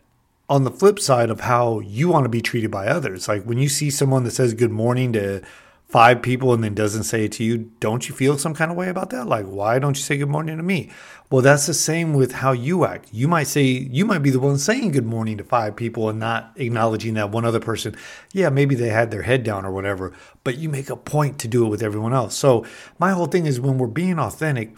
on 0.49 0.63
the 0.63 0.71
flip 0.71 1.01
side 1.01 1.29
of 1.29 1.41
how 1.41 1.81
you 1.81 2.09
want 2.09 2.25
to 2.25 2.29
be 2.29 2.41
treated 2.41 2.71
by 2.71 2.87
others. 2.87 3.27
Like 3.27 3.43
when 3.43 3.59
you 3.59 3.69
see 3.69 3.91
someone 3.91 4.23
that 4.23 4.31
says 4.31 4.55
good 4.55 4.71
morning 4.71 5.13
to 5.15 5.43
five 5.89 6.21
people 6.21 6.53
and 6.53 6.65
then 6.65 6.75
doesn't 6.75 7.05
say 7.05 7.25
it 7.25 7.33
to 7.33 7.45
you, 7.45 7.71
don't 7.79 8.09
you 8.09 8.15
feel 8.15 8.37
some 8.37 8.55
kind 8.55 8.71
of 8.71 8.77
way 8.77 8.89
about 8.89 9.11
that? 9.11 9.27
Like, 9.27 9.47
why 9.47 9.79
don't 9.79 9.97
you 9.97 10.03
say 10.03 10.17
good 10.17 10.29
morning 10.29 10.57
to 10.57 10.63
me? 10.63 10.91
Well, 11.31 11.43
that's 11.43 11.67
the 11.67 11.75
same 11.75 12.13
with 12.15 12.33
how 12.33 12.53
you 12.53 12.85
act. 12.85 13.09
You 13.13 13.29
might 13.29 13.47
say, 13.47 13.63
you 13.63 14.05
might 14.05 14.21
be 14.21 14.31
the 14.31 14.41
one 14.41 14.59
saying 14.59 14.93
good 14.93 15.07
morning 15.07 15.39
to 15.39 15.45
five 15.45 15.77
people 15.77 16.09
and 16.09 16.19
not 16.19 16.53
acknowledging 16.57 17.15
that 17.15 17.31
one 17.31 17.45
other 17.45 17.61
person. 17.61 17.97
Yeah, 18.33 18.49
maybe 18.49 18.75
they 18.75 18.89
had 18.89 19.11
their 19.11 19.23
head 19.23 19.43
down 19.43 19.65
or 19.65 19.71
whatever, 19.71 20.13
but 20.45 20.59
you 20.59 20.69
make 20.69 20.91
a 20.91 20.97
point 20.97 21.39
to 21.41 21.49
do 21.49 21.65
it 21.65 21.69
with 21.69 21.83
everyone 21.83 22.13
else. 22.13 22.37
So, 22.37 22.67
my 22.99 23.13
whole 23.13 23.27
thing 23.27 23.47
is 23.47 23.61
when 23.61 23.79
we're 23.79 23.87
being 23.87 24.19
authentic, 24.19 24.75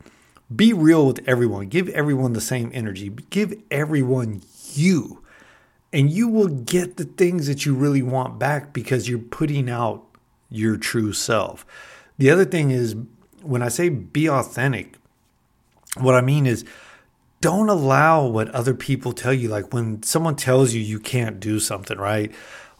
be 0.54 0.72
real 0.72 1.06
with 1.06 1.26
everyone. 1.26 1.68
Give 1.68 1.88
everyone 1.90 2.32
the 2.32 2.40
same 2.40 2.70
energy. 2.72 3.10
Give 3.30 3.54
everyone 3.70 4.42
you 4.72 5.22
and 5.92 6.10
you 6.10 6.28
will 6.28 6.48
get 6.48 6.96
the 6.96 7.04
things 7.04 7.46
that 7.46 7.64
you 7.64 7.74
really 7.74 8.02
want 8.02 8.38
back 8.38 8.72
because 8.72 9.08
you're 9.08 9.18
putting 9.18 9.70
out 9.70 10.04
your 10.50 10.76
true 10.76 11.12
self. 11.12 11.64
The 12.18 12.30
other 12.30 12.44
thing 12.44 12.70
is 12.70 12.96
when 13.42 13.62
I 13.62 13.68
say 13.68 13.88
be 13.88 14.28
authentic, 14.28 14.96
what 15.96 16.14
I 16.14 16.20
mean 16.20 16.46
is 16.46 16.64
don't 17.40 17.68
allow 17.68 18.26
what 18.26 18.48
other 18.50 18.74
people 18.74 19.12
tell 19.12 19.32
you 19.32 19.48
like 19.48 19.72
when 19.72 20.02
someone 20.02 20.36
tells 20.36 20.74
you 20.74 20.80
you 20.80 20.98
can't 20.98 21.38
do 21.38 21.60
something, 21.60 21.98
right? 21.98 22.32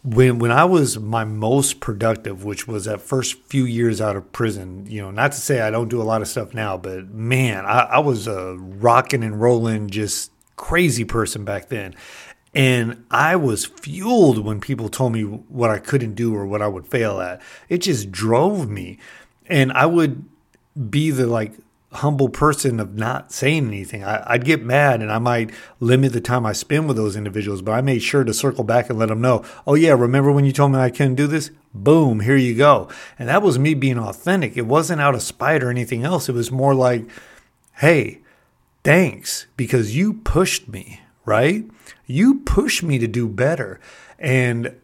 When 0.03 0.39
when 0.39 0.51
I 0.51 0.65
was 0.65 0.99
my 0.99 1.25
most 1.25 1.81
productive, 1.81 2.45
which 2.45 2.67
was 2.67 2.85
that 2.85 3.01
first 3.01 3.41
few 3.45 3.65
years 3.65 4.01
out 4.01 4.17
of 4.17 4.33
prison, 4.33 4.87
you 4.89 5.01
know, 5.01 5.11
not 5.11 5.33
to 5.33 5.39
say 5.39 5.61
I 5.61 5.71
don't 5.71 5.89
do 5.89 6.01
a 6.01 6.05
lot 6.05 6.23
of 6.23 6.29
stuff 6.29 6.55
now, 6.55 6.77
but 6.77 7.09
man, 7.09 7.65
I, 7.67 7.81
I 7.81 7.99
was 7.99 8.27
a 8.27 8.57
rocking 8.57 9.23
and 9.23 9.41
rolling, 9.41 9.91
just 9.91 10.33
crazy 10.57 11.05
person 11.05 11.45
back 11.45 11.69
then. 11.69 11.95
And 12.55 13.05
I 13.11 13.37
was 13.37 13.67
fueled 13.67 14.45
when 14.45 14.61
people 14.61 14.88
told 14.88 15.12
me 15.12 15.23
what 15.23 15.71
I 15.71 15.78
couldn't 15.78 16.14
do 16.14 16.35
or 16.35 16.47
what 16.47 16.62
I 16.62 16.69
would 16.69 16.87
fail 16.87 17.21
at. 17.21 17.40
It 17.69 17.78
just 17.78 18.11
drove 18.11 18.69
me. 18.69 18.99
And 19.47 19.73
I 19.73 19.87
would 19.87 20.25
be 20.90 21.11
the 21.11 21.26
like 21.26 21.52
humble 21.93 22.28
person 22.28 22.81
of 22.81 22.95
not 22.95 23.33
saying 23.33 23.67
anything. 23.67 24.05
I, 24.05 24.35
would 24.35 24.45
get 24.45 24.62
mad 24.62 25.00
and 25.00 25.11
I 25.11 25.19
might 25.19 25.50
limit 25.81 26.12
the 26.12 26.21
time 26.21 26.45
I 26.45 26.52
spend 26.52 26.87
with 26.87 26.97
those 26.97 27.17
individuals, 27.17 27.62
but 27.62 27.73
I 27.73 27.81
made 27.81 28.02
sure 28.02 28.25
to 28.25 28.35
circle 28.35 28.64
back 28.64 28.90
and 28.90 28.99
let 28.99 29.09
them 29.09 29.21
know, 29.21 29.45
oh, 29.67 29.75
yeah, 29.75 29.93
remember 29.93 30.31
when 30.31 30.45
you 30.45 30.52
told 30.52 30.73
me 30.73 30.78
I 30.78 30.90
couldn't 30.90 31.14
do 31.14 31.26
this? 31.26 31.50
Boom, 31.73 32.21
here 32.21 32.37
you 32.37 32.55
go. 32.55 32.88
And 33.19 33.28
that 33.28 33.43
was 33.43 33.59
me 33.59 33.75
being 33.75 33.99
authentic. 33.99 34.57
It 34.57 34.67
wasn't 34.67 35.00
out 35.00 35.14
of 35.14 35.23
spite 35.23 35.62
or 35.62 35.71
anything 35.71 36.05
else. 36.05 36.28
It 36.28 36.35
was 36.35 36.50
more 36.50 36.75
like, 36.75 37.07
hey, 37.76 38.21
thanks 38.85 39.47
because 39.57 39.97
you 39.97 40.14
pushed 40.14 40.69
me, 40.69 41.00
right? 41.25 41.64
You 42.07 42.40
push 42.40 42.83
me 42.83 42.99
to 42.99 43.07
do 43.07 43.28
better. 43.28 43.80
And 44.18 44.75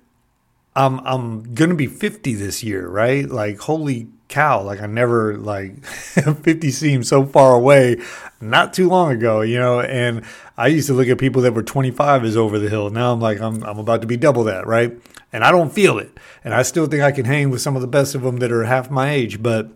I'm 0.77 1.01
I'm 1.01 1.55
gonna 1.55 1.75
be 1.75 1.87
50 1.87 2.35
this 2.35 2.63
year, 2.65 2.89
right? 2.89 3.29
Like 3.29 3.59
holy 3.59 4.09
cow 4.29 4.63
like 4.63 4.81
i 4.81 4.87
never 4.87 5.37
like 5.37 5.85
50 5.87 6.71
seems 6.71 7.09
so 7.09 7.27
far 7.27 7.55
away 7.55 7.97
not 8.41 8.73
too 8.73 8.89
long 8.89 9.13
ago 9.13 9.43
you 9.43 9.59
know? 9.59 9.81
And 9.81 10.25
i 10.57 10.67
used 10.67 10.87
to 10.89 10.95
look 10.95 11.09
at 11.09 11.19
people 11.19 11.43
that 11.43 11.53
were 11.53 11.63
25 11.63 12.25
as 12.25 12.37
over 12.37 12.59
the 12.59 12.69
hill. 12.69 12.91
Now 12.91 13.13
i'm 13.13 13.21
like 13.21 13.41
i'm, 13.41 13.63
I'm 13.63 13.79
about 13.79 14.01
to 14.01 14.07
be 14.07 14.17
double 14.17 14.45
that 14.45 14.67
right? 14.67 14.93
And 15.33 15.45
i 15.45 15.53
don't 15.53 15.73
feel 15.73 15.99
it. 15.99 16.19
And 16.43 16.55
i 16.55 16.63
still 16.63 16.87
think 16.87 17.03
i 17.03 17.13
can 17.13 17.27
hang 17.27 17.51
with 17.51 17.61
some 17.61 17.77
of 17.77 17.83
the 17.83 17.89
best 17.89 18.15
of 18.15 18.23
them 18.23 18.39
that 18.39 18.51
are 18.51 18.65
half 18.65 18.91
my 18.91 19.11
age. 19.11 19.43
But 19.43 19.71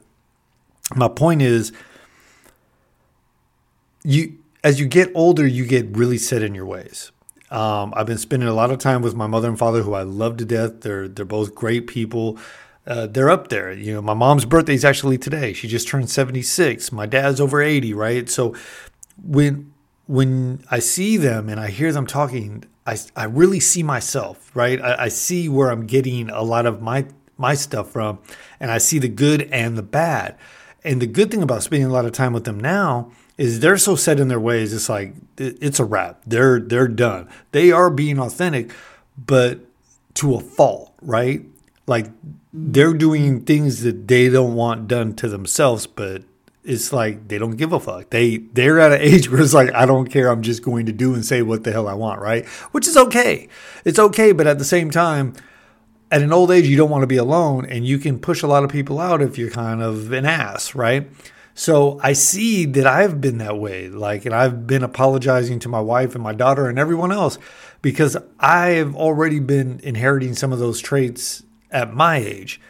my 0.96 1.08
point 1.08 1.42
is 1.42 1.70
you 4.02 4.38
as 4.64 4.80
you 4.80 4.86
get 4.86 5.10
older 5.14 5.46
you 5.46 5.66
get 5.66 5.86
really 5.96 6.18
set 6.18 6.42
in 6.42 6.54
your 6.54 6.66
ways 6.66 7.12
um, 7.50 7.92
I've 7.96 8.06
been 8.06 8.18
spending 8.18 8.48
a 8.48 8.54
lot 8.54 8.70
of 8.70 8.78
time 8.78 9.02
with 9.02 9.14
my 9.14 9.26
mother 9.26 9.48
and 9.48 9.58
father, 9.58 9.82
who 9.82 9.94
I 9.94 10.02
love 10.02 10.36
to 10.38 10.44
death. 10.44 10.82
They're 10.82 11.08
they're 11.08 11.24
both 11.24 11.54
great 11.54 11.86
people 11.86 12.38
uh, 12.88 13.06
they're 13.06 13.28
up 13.28 13.48
there. 13.48 13.70
You 13.70 13.92
know, 13.92 14.02
my 14.02 14.14
mom's 14.14 14.46
birthday 14.46 14.72
is 14.72 14.84
actually 14.84 15.18
today. 15.18 15.52
She 15.52 15.68
just 15.68 15.86
turned 15.86 16.08
76. 16.08 16.90
My 16.90 17.04
dad's 17.04 17.38
over 17.38 17.60
80, 17.60 17.92
right? 17.92 18.28
So 18.28 18.56
when 19.22 19.72
when 20.06 20.64
I 20.70 20.78
see 20.78 21.18
them 21.18 21.50
and 21.50 21.60
I 21.60 21.68
hear 21.68 21.92
them 21.92 22.06
talking, 22.06 22.64
I, 22.86 22.96
I 23.14 23.24
really 23.24 23.60
see 23.60 23.82
myself, 23.82 24.50
right? 24.56 24.80
I, 24.80 25.04
I 25.04 25.08
see 25.08 25.50
where 25.50 25.70
I'm 25.70 25.86
getting 25.86 26.30
a 26.30 26.42
lot 26.42 26.64
of 26.64 26.80
my 26.80 27.06
my 27.36 27.54
stuff 27.54 27.90
from, 27.90 28.20
and 28.58 28.70
I 28.70 28.78
see 28.78 28.98
the 28.98 29.08
good 29.08 29.42
and 29.52 29.76
the 29.76 29.82
bad. 29.82 30.36
And 30.82 31.02
the 31.02 31.06
good 31.06 31.30
thing 31.30 31.42
about 31.42 31.62
spending 31.62 31.88
a 31.88 31.92
lot 31.92 32.06
of 32.06 32.12
time 32.12 32.32
with 32.32 32.44
them 32.44 32.58
now 32.58 33.12
is 33.38 33.60
they're 33.60 33.78
so 33.78 33.94
set 33.94 34.20
in 34.20 34.28
their 34.28 34.40
ways. 34.40 34.74
It's 34.74 34.88
like 34.88 35.14
it's 35.38 35.78
a 35.78 35.84
wrap. 35.84 36.20
They're 36.26 36.60
they're 36.60 36.88
done. 36.88 37.28
They 37.52 37.70
are 37.70 37.88
being 37.88 38.18
authentic, 38.18 38.72
but 39.16 39.60
to 40.14 40.34
a 40.34 40.40
fault, 40.40 40.92
right? 41.00 41.44
Like 41.86 42.06
they're 42.52 42.92
doing 42.92 43.42
things 43.44 43.82
that 43.82 44.08
they 44.08 44.28
don't 44.28 44.54
want 44.54 44.88
done 44.88 45.14
to 45.16 45.28
themselves, 45.28 45.86
but 45.86 46.24
it's 46.64 46.92
like 46.92 47.28
they 47.28 47.38
don't 47.38 47.56
give 47.56 47.72
a 47.72 47.78
fuck. 47.78 48.10
They 48.10 48.38
they're 48.38 48.80
at 48.80 48.92
an 48.92 49.00
age 49.00 49.30
where 49.30 49.40
it's 49.40 49.54
like 49.54 49.72
I 49.72 49.86
don't 49.86 50.08
care. 50.08 50.28
I'm 50.28 50.42
just 50.42 50.62
going 50.62 50.86
to 50.86 50.92
do 50.92 51.14
and 51.14 51.24
say 51.24 51.42
what 51.42 51.62
the 51.62 51.70
hell 51.70 51.86
I 51.86 51.94
want, 51.94 52.20
right? 52.20 52.44
Which 52.72 52.88
is 52.88 52.96
okay. 52.96 53.48
It's 53.84 54.00
okay, 54.00 54.32
but 54.32 54.48
at 54.48 54.58
the 54.58 54.64
same 54.64 54.90
time, 54.90 55.34
at 56.10 56.22
an 56.22 56.32
old 56.32 56.50
age, 56.50 56.66
you 56.66 56.76
don't 56.76 56.90
want 56.90 57.02
to 57.02 57.06
be 57.06 57.18
alone, 57.18 57.66
and 57.66 57.86
you 57.86 57.98
can 57.98 58.18
push 58.18 58.42
a 58.42 58.48
lot 58.48 58.64
of 58.64 58.70
people 58.70 58.98
out 58.98 59.22
if 59.22 59.38
you're 59.38 59.50
kind 59.50 59.80
of 59.80 60.10
an 60.12 60.26
ass, 60.26 60.74
right? 60.74 61.08
So 61.58 61.98
I 62.04 62.12
see 62.12 62.66
that 62.66 62.86
I've 62.86 63.20
been 63.20 63.38
that 63.38 63.58
way, 63.58 63.88
like, 63.88 64.24
and 64.24 64.32
I've 64.32 64.68
been 64.68 64.84
apologizing 64.84 65.58
to 65.58 65.68
my 65.68 65.80
wife 65.80 66.14
and 66.14 66.22
my 66.22 66.32
daughter 66.32 66.68
and 66.68 66.78
everyone 66.78 67.10
else 67.10 67.36
because 67.82 68.16
I 68.38 68.68
have 68.68 68.94
already 68.94 69.40
been 69.40 69.80
inheriting 69.82 70.36
some 70.36 70.52
of 70.52 70.60
those 70.60 70.78
traits 70.78 71.42
at 71.72 71.92
my 71.92 72.18
age. 72.18 72.60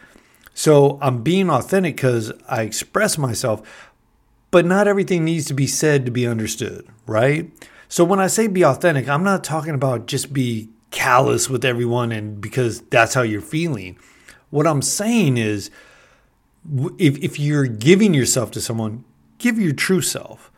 So 0.55 0.97
I'm 1.03 1.21
being 1.21 1.51
authentic 1.51 1.97
because 1.97 2.31
I 2.49 2.63
express 2.63 3.15
myself, 3.15 3.61
but 4.49 4.65
not 4.65 4.87
everything 4.87 5.23
needs 5.23 5.45
to 5.45 5.53
be 5.53 5.67
said 5.67 6.03
to 6.07 6.11
be 6.11 6.25
understood, 6.25 6.87
right? 7.05 7.51
So 7.89 8.03
when 8.03 8.19
I 8.19 8.25
say 8.25 8.47
be 8.47 8.65
authentic, 8.65 9.07
I'm 9.07 9.23
not 9.23 9.43
talking 9.43 9.75
about 9.75 10.07
just 10.07 10.33
be 10.33 10.67
callous 10.89 11.47
with 11.47 11.63
everyone 11.63 12.11
and 12.11 12.41
because 12.41 12.81
that's 12.81 13.13
how 13.13 13.21
you're 13.21 13.39
feeling. 13.39 13.99
What 14.49 14.65
I'm 14.65 14.81
saying 14.81 15.37
is 15.37 15.69
if, 16.97 17.17
if 17.17 17.39
you're 17.39 17.67
giving 17.67 18.13
yourself 18.13 18.51
to 18.51 18.61
someone, 18.61 19.03
give 19.37 19.57
your 19.59 19.73
true 19.73 20.01
self. 20.01 20.51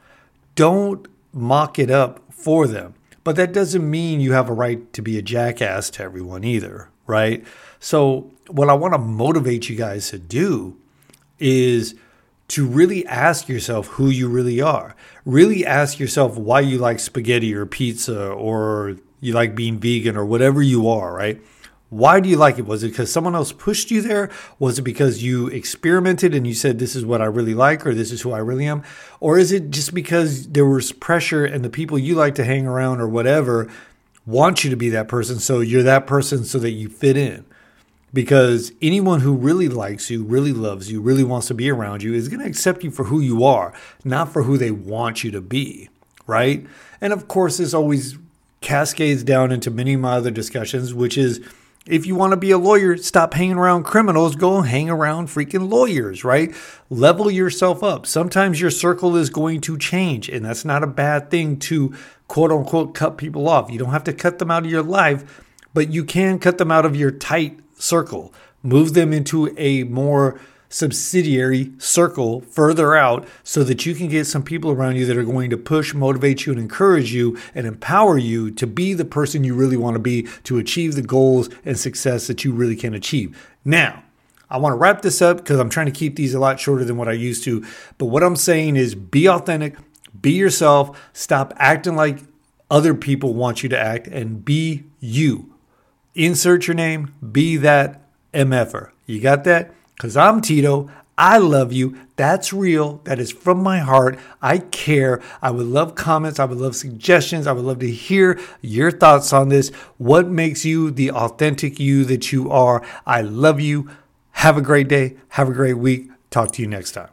Don't 0.56 1.08
mock 1.34 1.80
it 1.80 1.89
up 1.89 2.22
for 2.32 2.68
them. 2.68 2.96
But 3.24 3.36
that 3.36 3.53
doesn't 3.53 3.88
mean 3.88 4.20
you 4.20 4.34
have 4.34 4.50
a 4.50 4.53
right 4.53 4.91
to 4.94 5.01
be 5.01 5.18
a 5.18 5.22
jackass 5.22 5.89
to 5.91 6.03
everyone 6.03 6.44
either, 6.44 6.89
right? 7.06 7.46
So, 7.80 8.32
what 8.48 8.70
I 8.70 8.74
want 8.74 8.94
to 8.94 8.98
motivate 8.98 9.70
you 9.70 9.75
guys 9.75 10.10
to 10.10 10.20
do 10.20 10.75
is 11.39 11.96
to 12.50 12.68
really 12.68 13.06
ask 13.06 13.48
yourself 13.48 13.88
who 13.88 14.10
you 14.10 14.27
really 14.27 14.60
are. 14.60 14.96
Really 15.24 15.65
ask 15.65 16.00
yourself 16.00 16.36
why 16.36 16.60
you 16.60 16.80
like 16.80 17.00
spaghetti 17.00 17.53
or 17.53 17.65
pizza 17.65 18.27
or 18.27 18.98
you 19.22 19.34
like 19.34 19.56
being 19.56 19.80
vegan 19.80 20.18
or 20.18 20.25
whatever 20.25 20.62
you 20.62 20.89
are, 20.89 21.13
right? 21.13 21.39
Why 21.91 22.21
do 22.21 22.29
you 22.29 22.38
like 22.38 22.57
it? 22.57 22.65
Was 22.65 22.83
it 22.83 22.91
because 22.91 23.12
someone 23.12 23.36
else 23.36 23.51
pushed 23.51 23.91
you 23.91 24.01
there? 24.01 24.29
Was 24.60 24.79
it 24.79 24.83
because 24.83 25.21
you 25.21 25.48
experimented 25.48 26.33
and 26.33 26.48
you 26.48 26.53
said, 26.53 26.79
this 26.79 26.95
is 26.95 27.05
what 27.05 27.21
I 27.21 27.25
really 27.25 27.53
like 27.53 27.86
or 27.86 27.93
this 27.93 28.13
is 28.13 28.21
who 28.21 28.31
I 28.31 28.38
really 28.38 28.65
am? 28.65 28.81
Or 29.19 29.38
is 29.38 29.51
it 29.51 29.71
just 29.71 29.93
because 29.93 30.48
there 30.48 30.65
was 30.65 30.93
pressure 30.93 31.43
and 31.43 31.65
the 31.65 31.69
people 31.69 32.00
you 32.00 32.15
like 32.15 32.33
to 32.36 32.45
hang 32.45 32.65
around 32.65 33.01
or 33.01 33.10
whatever 33.10 33.69
want 34.25 34.63
you 34.63 34.69
to 34.69 34.77
be 34.77 34.88
that 34.91 35.10
person? 35.10 35.39
So 35.39 35.60
you're 35.60 35.83
that 35.83 36.07
person 36.07 36.45
so 36.45 36.60
that 36.60 36.71
you 36.71 36.88
fit 36.88 37.17
in? 37.17 37.45
because 38.13 38.74
anyone 38.81 39.21
who 39.21 39.33
really 39.33 39.69
likes 39.69 40.10
you, 40.10 40.24
really 40.24 40.53
loves 40.53 40.91
you, 40.91 41.01
really 41.01 41.24
wants 41.24 41.48
to 41.48 41.53
be 41.53 41.69
around 41.69 42.03
you 42.03 42.13
is 42.13 42.27
going 42.27 42.41
to 42.41 42.45
accept 42.45 42.83
you 42.83 42.91
for 42.91 43.05
who 43.05 43.19
you 43.19 43.43
are, 43.43 43.74
not 44.03 44.31
for 44.31 44.43
who 44.43 44.57
they 44.57 44.71
want 44.71 45.24
you 45.24 45.31
to 45.31 45.41
be, 45.41 45.89
right? 46.27 46.65
And 47.00 47.13
of 47.13 47.27
course, 47.27 47.57
this 47.57 47.74
always 47.74 48.17
cascades 48.60 49.24
down 49.24 49.51
into 49.51 49.71
many 49.71 49.93
of 49.93 50.01
my 50.01 50.13
other 50.13 50.31
discussions, 50.31 50.93
which 50.93 51.17
is 51.17 51.39
if 51.88 52.06
you 52.06 52.16
want 52.16 52.32
to 52.32 52.38
be 52.38 52.52
a 52.52 52.58
lawyer, 52.58 52.96
stop 52.98 53.34
hanging 53.34 53.58
around 53.58 53.84
criminals, 53.84 54.36
go 54.36 54.62
hang 54.62 54.90
around 54.90 55.28
freaking 55.28 55.70
lawyers, 55.70 56.24
right? 56.24 56.54
Level 56.90 57.32
yourself 57.32 57.84
up. 57.84 58.06
Sometimes 58.06 58.62
your 58.62 58.70
circle 58.70 59.16
is 59.16 59.32
going 59.32 59.62
to 59.62 59.78
change, 59.78 60.30
and 60.30 60.46
that's 60.46 60.64
not 60.64 60.84
a 60.84 60.88
bad 60.88 61.32
thing 61.32 61.58
to 61.60 61.96
quote 62.28 62.52
unquote 62.52 62.94
cut 62.94 63.18
people 63.18 63.50
off. 63.50 63.72
You 63.72 63.80
don't 63.80 63.92
have 63.92 64.04
to 64.04 64.14
cut 64.14 64.38
them 64.38 64.52
out 64.52 64.64
of 64.64 64.72
your 64.72 64.84
life, 64.84 65.44
but 65.74 65.92
you 65.92 66.06
can 66.06 66.38
cut 66.38 66.60
them 66.60 66.72
out 66.72 66.86
of 66.86 66.96
your 66.96 67.12
tight 67.12 67.60
circle, 67.78 68.32
move 68.62 68.94
them 68.94 69.12
into 69.12 69.54
a 69.58 69.84
more 69.84 70.40
subsidiary 70.72 71.72
circle 71.78 72.42
further 72.42 72.96
out 72.96 73.28
so 73.44 73.63
that 73.63 73.86
you 73.86 73.94
can 73.94 74.08
get 74.08 74.25
some 74.25 74.42
people 74.42 74.72
around 74.72 74.96
you 74.96 75.06
that 75.06 75.18
are 75.18 75.24
going 75.24 75.50
to 75.51 75.58
push, 75.58 75.94
motivate 75.94 76.46
you, 76.46 76.54
and 76.54 76.62
encourage 76.62 77.13
you 77.13 77.38
and 77.54 77.68
empower 77.68 78.18
you 78.18 78.50
to 78.50 78.66
be 78.66 78.94
the 78.94 79.06
person 79.06 79.44
you 79.44 79.54
really 79.54 79.78
want 79.78 79.94
to 79.94 80.00
be 80.00 80.24
to 80.44 80.58
achieve 80.58 80.96
the 80.96 81.01
goals 81.01 81.50
and 81.63 81.78
success 81.78 82.25
that 82.28 82.44
you 82.44 82.51
really 82.54 82.75
can 82.75 82.94
achieve. 82.94 83.38
Now, 83.63 84.04
I 84.50 84.58
want 84.58 84.74
to 84.74 84.78
wrap 84.78 85.01
this 85.01 85.22
up 85.22 85.38
because 85.38 85.60
I'm 85.60 85.70
trying 85.70 85.86
to 85.86 85.92
keep 85.92 86.16
these 86.16 86.34
a 86.34 86.40
lot 86.40 86.60
shorter 86.60 86.84
than 86.84 86.98
what 86.98 87.08
I 87.08 87.13
used 87.13 87.44
to. 87.44 87.66
But 87.98 88.08
what 88.08 88.24
I'm 88.24 88.36
saying 88.36 88.75
is 88.75 88.96
be 88.96 89.30
authentic, 89.30 89.75
be 90.20 90.32
yourself, 90.32 91.00
stop 91.13 91.54
acting 91.58 91.96
like 91.96 92.20
other 92.70 92.96
people 92.96 93.34
want 93.34 93.63
you 93.63 93.70
to 93.70 93.78
act, 93.78 94.08
and 94.08 94.44
be 94.44 94.86
you 95.00 95.51
insert 96.16 96.68
your 96.68 96.75
name, 96.75 97.13
be 97.32 97.58
that 97.58 98.01
MFer. 98.34 98.92
You 99.06 99.20
got 99.22 99.44
that? 99.46 99.74
Because 100.01 100.17
I'm 100.17 100.41
Tito. 100.41 100.89
I 101.15 101.38
love 101.38 101.72
you. 101.72 101.96
That's 102.15 102.51
real. 102.51 103.01
That 103.03 103.20
is 103.20 103.31
from 103.31 103.62
my 103.62 103.77
heart. 103.77 104.17
I 104.41 104.58
care. 104.58 105.22
I 105.43 105.51
would 105.51 105.67
love 105.67 105.93
comments. 105.93 106.39
I 106.39 106.46
would 106.46 106.58
love 106.58 106.75
suggestions. 106.75 107.46
I 107.46 107.51
would 107.51 107.65
love 107.65 107.77
to 107.81 107.91
hear 107.91 108.39
your 108.62 108.89
thoughts 108.89 109.31
on 109.31 109.50
this. 109.50 109.70
What 110.00 110.27
makes 110.27 110.65
you 110.65 110.89
the 110.89 111.12
authentic 111.12 111.79
you 111.79 112.03
that 112.05 112.31
you 112.31 112.50
are? 112.50 112.84
I 113.05 113.22
love 113.22 113.60
you. 113.62 113.91
Have 114.31 114.58
a 114.58 114.62
great 114.62 114.88
day. 114.88 115.17
Have 115.29 115.50
a 115.50 115.53
great 115.53 115.77
week. 115.77 116.10
Talk 116.31 116.51
to 116.53 116.63
you 116.63 116.67
next 116.67 116.93
time. 116.93 117.10